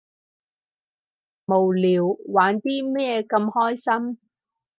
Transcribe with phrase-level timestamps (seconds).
[1.45, 3.77] 無聊，玩啲咩咁開
[4.07, 4.17] 心？